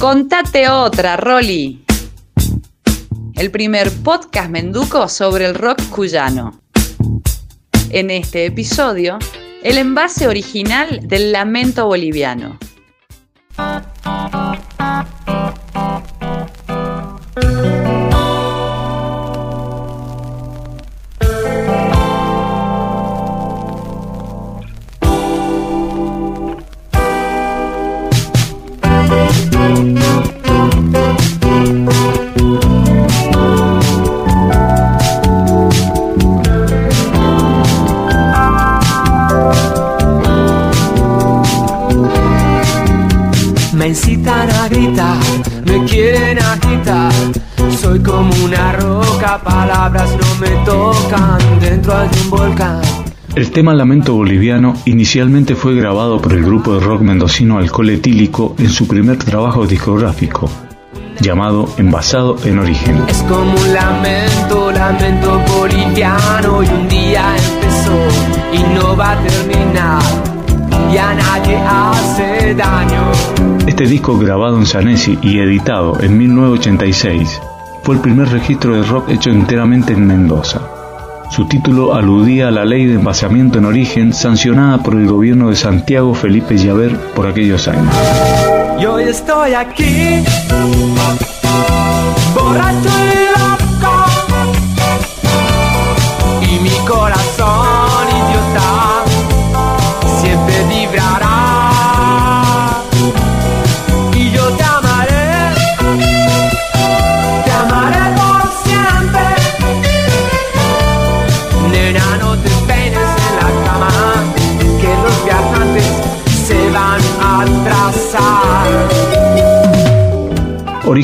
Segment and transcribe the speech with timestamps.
[0.00, 1.84] Contate otra, Rolly.
[3.34, 6.58] El primer podcast menduco sobre el rock cuyano.
[7.90, 9.18] En este episodio,
[9.62, 12.58] el envase original del lamento boliviano.
[43.72, 45.16] Me incitan a gritar,
[45.64, 47.12] me quieren agitar.
[47.80, 52.99] Soy como una roca, palabras no me tocan dentro de un volcán.
[53.36, 58.56] El tema Lamento Boliviano inicialmente fue grabado por el grupo de rock mendocino Alcohol Etílico
[58.58, 60.50] en su primer trabajo discográfico,
[61.20, 63.04] llamado Envasado en Origen.
[63.08, 67.96] Es como un lamento, lamento boliviano y un día empezó
[68.52, 70.02] y no va a terminar.
[70.92, 73.12] Y a nadie hace daño.
[73.64, 77.40] Este disco grabado en Sanesi y editado en 1986
[77.84, 80.59] fue el primer registro de rock hecho enteramente en Mendoza.
[81.40, 85.56] Su título aludía a la ley de envasamiento en origen sancionada por el gobierno de
[85.56, 87.94] Santiago Felipe Llaver por aquellos años.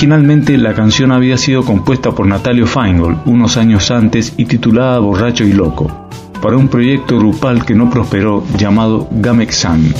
[0.00, 5.44] Originalmente la canción había sido compuesta por Natalio Feingold unos años antes y titulada Borracho
[5.44, 6.08] y Loco,
[6.40, 9.92] para un proyecto grupal que no prosperó llamado Gamexan.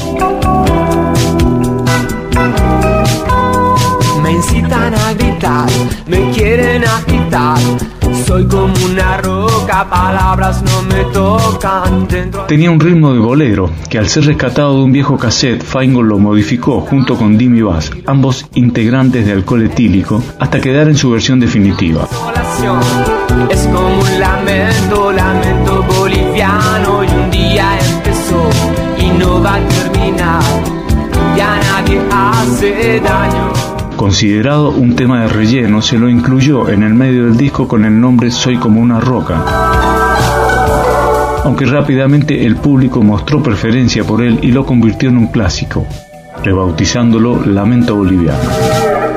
[4.22, 5.68] Me incitan a gritar,
[6.06, 7.58] me quieren agitar.
[8.30, 12.42] Soy como una roca, palabras no me tocan dentro.
[12.42, 16.20] Tenía un ritmo de bolero que al ser rescatado de un viejo cassette, Feingold lo
[16.20, 21.40] modificó junto con Dimmy Bass, ambos integrantes de Alcohol Etílico, hasta quedar en su versión
[21.40, 22.06] definitiva.
[23.50, 28.48] Es como un lamento, lamento boliviano y un día empezó
[28.96, 30.42] y no va a terminar.
[31.36, 33.79] Ya nadie hace daño.
[34.00, 38.00] Considerado un tema de relleno, se lo incluyó en el medio del disco con el
[38.00, 39.44] nombre Soy como una roca.
[41.44, 45.86] Aunque rápidamente el público mostró preferencia por él y lo convirtió en un clásico,
[46.42, 48.48] rebautizándolo Lamento Boliviano.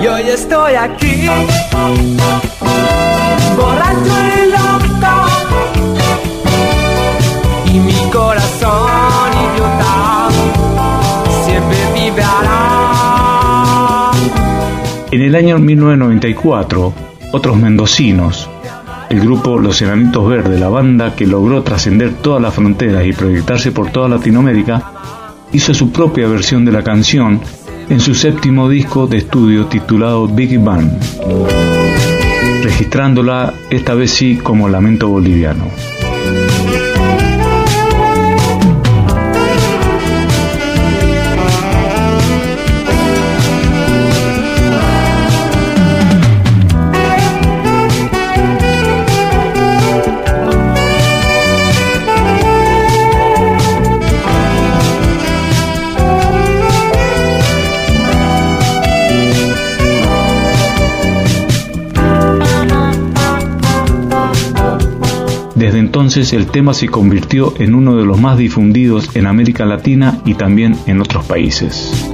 [0.01, 1.29] Y hoy estoy aquí,
[15.23, 16.93] el año 1994,
[17.31, 18.49] otros mendocinos,
[19.09, 23.71] el grupo Los Enanitos Verdes, la banda que logró trascender todas las fronteras y proyectarse
[23.71, 24.91] por toda Latinoamérica,
[25.53, 27.39] hizo su propia versión de la canción
[27.89, 30.89] en su séptimo disco de estudio titulado Big Bang,
[32.63, 35.65] registrándola esta vez sí como Lamento Boliviano.
[65.73, 70.19] Desde entonces el tema se convirtió en uno de los más difundidos en América Latina
[70.23, 72.12] y también en otros países.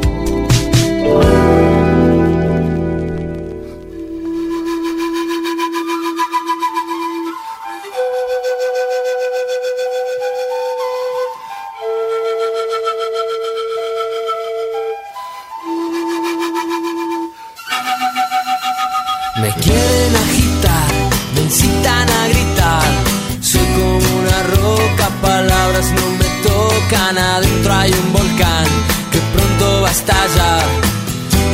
[25.88, 28.66] no me tocan, adentro hay un volcán
[29.12, 30.66] que pronto va a estallar.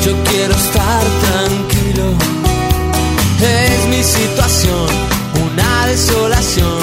[0.03, 2.05] Yo quiero estar tranquilo,
[3.39, 4.87] es mi situación,
[5.45, 6.81] una desolación.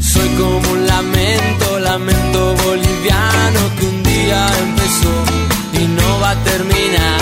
[0.00, 5.14] Soy como un lamento, lamento boliviano que un día empezó
[5.80, 7.20] y no va a terminar.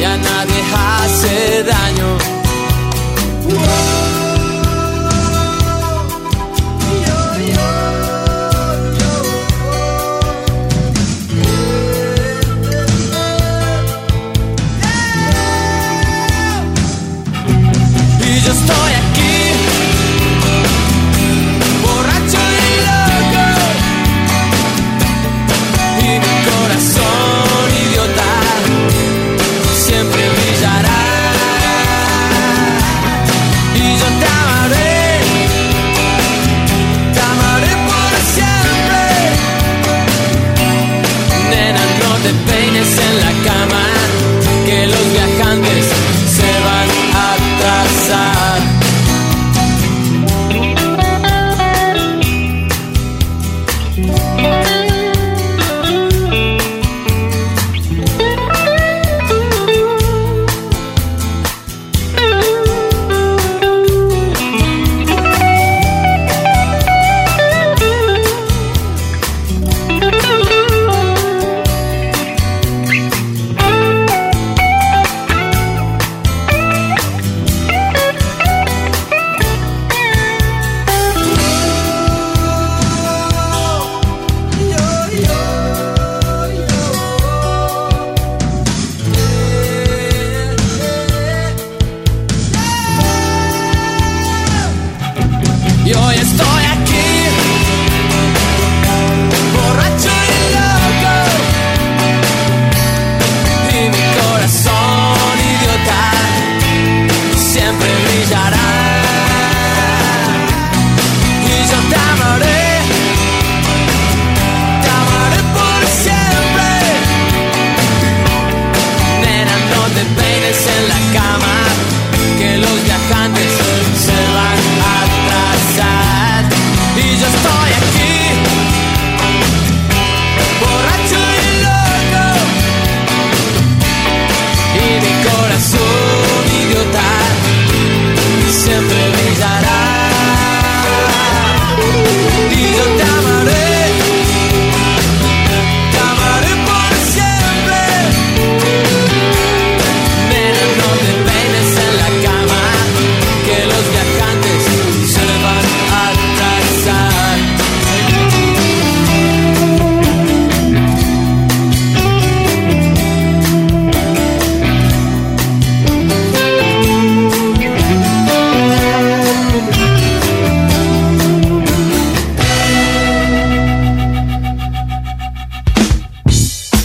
[0.00, 2.39] Ya nadie hace daño.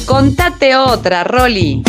[0.05, 1.81] Contate otra, Rolly.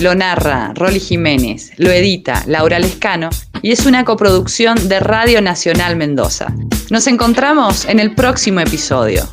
[0.00, 3.28] Lo narra Rolly Jiménez, lo edita Laura Lescano
[3.60, 6.54] y es una coproducción de Radio Nacional Mendoza.
[6.90, 9.28] Nos encontramos en el próximo episodio.